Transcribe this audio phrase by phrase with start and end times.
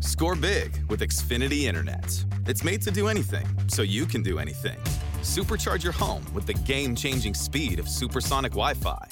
[0.00, 2.24] Score big with Xfinity Internet.
[2.46, 4.78] It's made to do anything, so you can do anything.
[5.20, 9.06] Supercharge your home with the game changing speed of supersonic Wi Fi.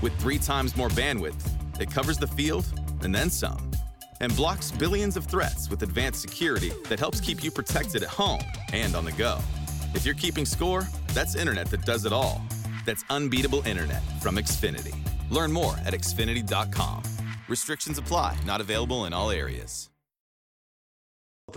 [0.00, 1.44] With three times more bandwidth,
[1.80, 2.64] it covers the field
[3.02, 3.68] and then some.
[4.20, 8.40] And blocks billions of threats with advanced security that helps keep you protected at home
[8.72, 9.40] and on the go.
[9.92, 12.40] If you're keeping score, that's internet that does it all.
[12.86, 14.94] That's unbeatable internet from Xfinity.
[15.30, 17.02] Learn more at Xfinity.com.
[17.48, 19.90] Restrictions apply, not available in all areas.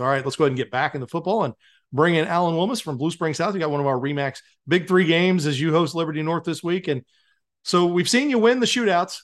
[0.00, 1.54] All right, let's go ahead and get back into football and
[1.92, 3.54] bring in Alan Wilmus from Blue Spring South.
[3.54, 6.62] We got one of our Remax big three games as you host Liberty North this
[6.62, 6.88] week.
[6.88, 7.04] And
[7.62, 9.18] so we've seen you win the shootouts.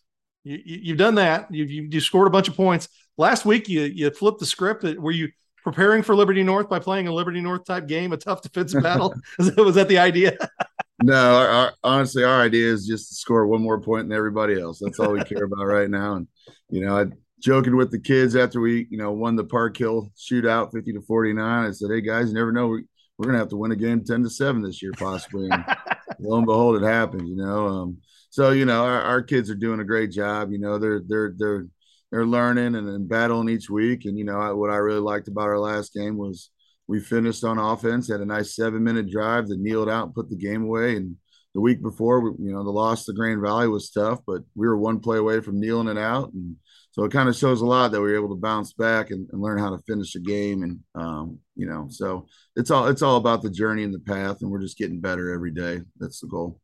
[0.44, 1.52] You, have done that.
[1.52, 2.88] You've, you, you scored a bunch of points.
[3.16, 4.84] Last week, you, you flipped the script.
[4.84, 5.28] Uh, were you
[5.62, 9.14] preparing for Liberty North by playing a Liberty North type game, a tough defensive battle?
[9.38, 10.36] was that the idea?
[11.02, 14.60] no, our, our, honestly, our idea is just to score one more point than everybody
[14.60, 14.78] else.
[14.78, 16.14] That's all we care about right now.
[16.14, 16.28] And
[16.70, 17.06] you know, I
[17.40, 21.00] joking with the kids after we, you know, won the Park Hill shootout 50 to
[21.02, 21.66] 49.
[21.66, 22.68] I said, Hey guys, you never know.
[22.68, 22.84] We,
[23.18, 25.48] we're going to have to win a game 10 to 7 this year, possibly.
[25.50, 25.64] And
[26.20, 27.66] lo and behold, it happened, you know.
[27.66, 27.98] Um,
[28.30, 30.52] so, you know, our, our, kids are doing a great job.
[30.52, 31.66] You know, they're, they're, they're,
[32.12, 34.04] they're learning and, and battling each week.
[34.04, 36.50] And, you know, I, what I really liked about our last game was
[36.86, 40.30] we finished on offense, had a nice seven minute drive that kneeled out and put
[40.30, 40.96] the game away.
[40.96, 41.16] And
[41.54, 44.76] the week before, you know, the loss to Grain Valley was tough, but we were
[44.76, 46.32] one play away from kneeling it out.
[46.32, 46.56] And,
[46.92, 49.28] so it kind of shows a lot that we are able to bounce back and,
[49.30, 50.64] and, learn how to finish a game.
[50.64, 52.26] And um, you know so
[52.56, 55.32] it's all it's all about the journey and the path and we're just getting better
[55.32, 55.80] every day.
[55.98, 56.60] That's the goal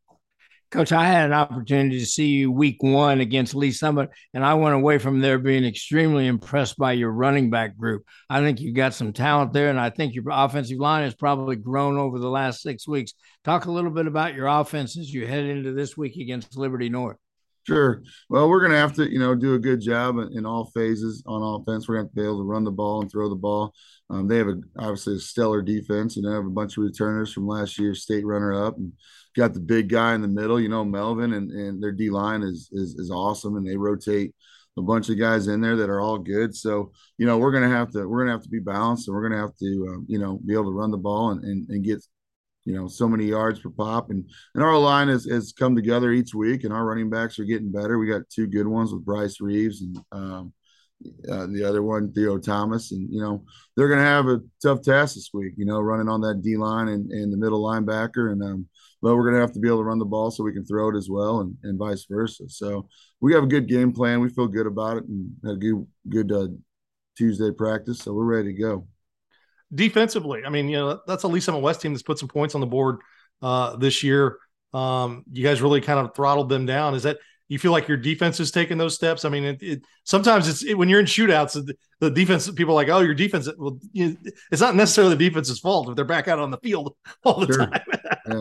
[0.74, 4.54] coach i had an opportunity to see you week one against lee summit and i
[4.54, 8.02] went away from there being extremely impressed by your running back group.
[8.28, 11.54] I think you've got some talent there and i think your offensive line has probably
[11.54, 13.12] grown over the last six weeks.
[13.44, 16.88] Talk a little bit about your offense as you head into this week against liberty
[16.88, 17.18] north
[17.66, 18.02] Sure.
[18.28, 21.22] Well, we're going to have to, you know, do a good job in, all phases
[21.26, 21.88] on offense.
[21.88, 23.72] We're going to have to be able to run the ball and throw the ball.
[24.10, 26.14] Um, they have a, obviously a stellar defense.
[26.14, 28.92] You know, have a bunch of returners from last year's state runner-up, and
[29.34, 30.60] got the big guy in the middle.
[30.60, 34.34] You know, Melvin, and, and their D line is, is is awesome, and they rotate
[34.76, 36.54] a bunch of guys in there that are all good.
[36.54, 39.08] So, you know, we're going to have to we're going to have to be balanced,
[39.08, 41.30] and we're going to have to, um, you know, be able to run the ball
[41.30, 42.04] and, and, and get
[42.64, 44.10] you know so many yards per pop.
[44.10, 47.44] And and our line has, has come together each week and our running backs are
[47.44, 47.98] getting better.
[47.98, 50.52] We got two good ones with bryce reeves and um,
[51.30, 52.92] uh, the other one theo thomas.
[52.92, 53.44] And you know
[53.76, 56.56] they're going to have a tough task this week you know running on that d
[56.56, 58.32] line and, and the middle linebacker.
[58.32, 58.68] And um
[59.02, 60.64] but we're going to have to be able to run the ball so we can
[60.64, 62.48] throw it as well and, and vice versa.
[62.48, 62.88] So
[63.20, 64.20] we have a good game plan.
[64.20, 66.48] We feel good about it and had a good good uh,
[67.16, 67.98] tuesday practice.
[67.98, 68.86] So we're ready to go
[69.72, 72.54] defensively, I mean, you know, that's a Lee Summit West team that's put some points
[72.54, 72.98] on the board
[73.42, 74.38] uh, this year.
[74.72, 76.94] Um, you guys really kind of throttled them down.
[76.94, 77.18] Is that
[77.54, 79.24] you feel like your defense is taking those steps?
[79.24, 82.72] I mean, it, it sometimes it's it, when you're in shootouts, the, the, defense people
[82.72, 83.48] are like, oh, your defense.
[83.56, 84.18] Well, you,
[84.50, 87.52] it's not necessarily the defense's fault if they're back out on the field all the
[87.52, 87.66] sure.
[87.66, 87.82] time.
[88.28, 88.40] yeah.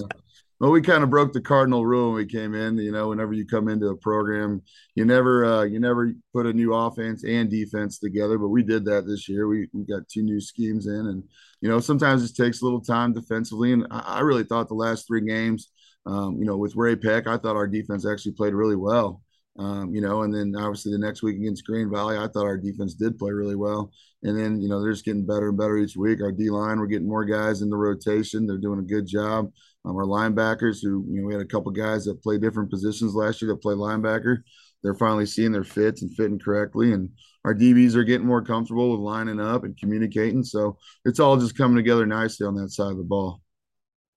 [0.60, 2.78] Well, we kind of broke the cardinal rule when we came in.
[2.78, 4.62] You know, whenever you come into a program,
[4.96, 8.38] you never uh, you never put a new offense and defense together.
[8.38, 9.48] But we did that this year.
[9.48, 11.24] We we got two new schemes in, and
[11.62, 13.74] you know sometimes it takes a little time defensively.
[13.74, 15.70] And I, I really thought the last three games,
[16.06, 19.22] um, you know, with Ray-Pec, I thought our defense actually played really well.
[19.60, 22.58] Um, you know, and then obviously the next week against Grain Valley, I thought our
[22.58, 23.92] defense did play really well.
[24.24, 26.22] And then, you know, they're just getting better and better each week.
[26.22, 28.48] Our D line, we're getting more guys in the rotation.
[28.48, 29.52] They're doing a good job.
[29.86, 33.14] Um, our linebackers, who you know, we had a couple guys that play different positions
[33.14, 34.38] last year that play linebacker.
[34.82, 37.10] They're finally seeing their fits and fitting correctly, and
[37.46, 40.44] our DBs are getting more comfortable with lining up and communicating.
[40.44, 43.43] So it's all just coming together nicely on that side of the ball.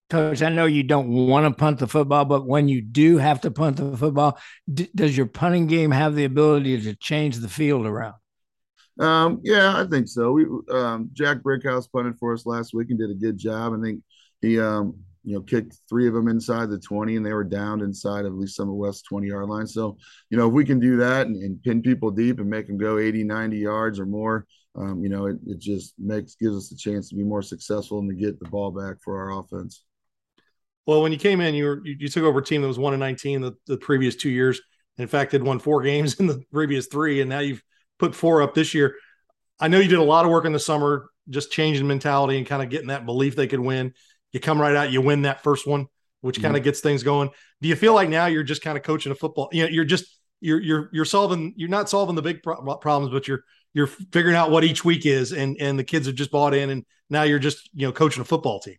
[0.09, 3.41] Coach, I know you don't want to punt the football, but when you do have
[3.41, 4.39] to punt the football,
[4.73, 8.15] d- does your punting game have the ability to change the field around?
[9.01, 10.33] Um, yeah, I think so.
[10.33, 13.75] We um, Jack Brickhouse punted for us last week and did a good job.
[13.75, 14.03] I think
[14.41, 14.95] he um,
[15.27, 18.35] you know, kicked three of them inside the 20 and they were downed inside of
[18.35, 19.67] Lee Summit West 20 yard line.
[19.67, 19.99] So,
[20.31, 22.79] you know, if we can do that and, and, pin people deep and make them
[22.79, 24.47] go 80, 90 yards or more,
[24.77, 27.99] um, you know, it, it just makes, gives us a chance to be more successful
[27.99, 29.83] and to get the ball back for our offense.
[30.87, 32.79] Well, when you came in, you were, you, you took over a team that was
[32.79, 34.61] one in 19 the, the previous two years.
[34.99, 37.63] In fact, had won four games in the previous three, and now you've
[37.99, 38.97] put four up this year.
[39.59, 42.47] I know you did a lot of work in the summer, just changing mentality and
[42.47, 43.95] kind of getting that belief they could win
[44.37, 45.87] you come right out, you win that first one,
[46.21, 46.65] which kind of mm-hmm.
[46.65, 47.31] gets things going.
[47.63, 49.49] Do you feel like now you're just kind of coaching a football?
[49.51, 53.13] You know, you're just you're you're you're solving you're not solving the big pro- problems,
[53.13, 56.31] but you're you're figuring out what each week is, and and the kids have just
[56.31, 58.77] bought in, and now you're just you know coaching a football team.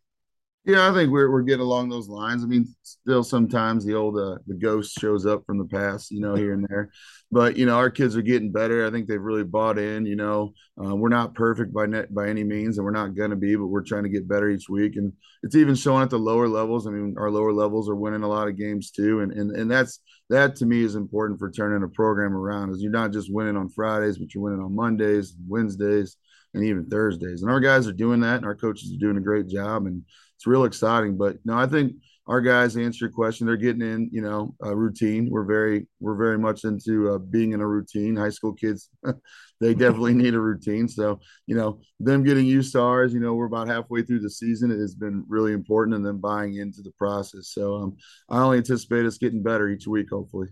[0.68, 2.44] Yeah, I think we're we're getting along those lines.
[2.44, 6.20] I mean, still sometimes the old uh, the ghost shows up from the past, you
[6.20, 6.92] know, here and there.
[7.32, 8.86] But you know, our kids are getting better.
[8.86, 10.06] I think they've really bought in.
[10.06, 13.30] You know, uh, we're not perfect by net by any means, and we're not going
[13.30, 14.98] to be, but we're trying to get better each week.
[14.98, 16.86] And it's even showing at the lower levels.
[16.86, 19.72] I mean, our lower levels are winning a lot of games too, and and and
[19.72, 22.72] that's that to me is important for turning a program around.
[22.72, 26.18] Is you're not just winning on Fridays, but you're winning on Mondays, Wednesdays,
[26.54, 27.42] and even Thursdays.
[27.42, 29.86] And our guys are doing that, and our coaches are doing a great job.
[29.86, 30.04] And
[30.38, 31.18] it's real exciting.
[31.18, 31.94] But no, I think
[32.28, 33.48] our guys answer your question.
[33.48, 35.30] They're getting in, you know, a routine.
[35.30, 38.16] We're very, we're very much into uh, being in a routine.
[38.16, 38.90] High school kids,
[39.62, 40.88] they definitely need a routine.
[40.88, 43.14] So, you know, them getting used to ours.
[43.14, 44.72] You know, we're about halfway through the season.
[44.72, 47.50] It has been really important, and then buying into the process.
[47.50, 47.98] So, um,
[48.30, 50.50] I only anticipate us getting better each week, hopefully.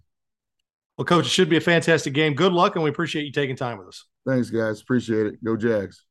[0.97, 2.35] Well, coach, it should be a fantastic game.
[2.35, 4.05] Good luck, and we appreciate you taking time with us.
[4.25, 4.81] Thanks, guys.
[4.81, 5.43] Appreciate it.
[5.43, 6.05] Go Jags.